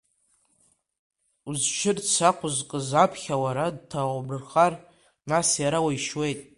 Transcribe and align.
Узшьырц 1.49 2.11
ақәызкыз 2.29 2.89
аԥхьа 3.03 3.35
уара 3.43 3.65
дҭаумырхар, 3.77 4.73
нас 5.29 5.49
иара 5.63 5.79
уишьуеит! 5.85 6.39